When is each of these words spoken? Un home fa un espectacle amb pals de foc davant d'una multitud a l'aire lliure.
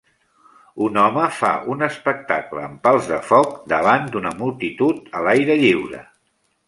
Un 0.85 0.95
home 1.01 1.25
fa 1.39 1.51
un 1.73 1.87
espectacle 1.87 2.63
amb 2.69 2.81
pals 2.87 3.09
de 3.11 3.19
foc 3.27 3.51
davant 3.75 4.09
d'una 4.17 4.33
multitud 4.41 5.15
a 5.21 5.27
l'aire 5.29 5.63
lliure. 5.67 6.01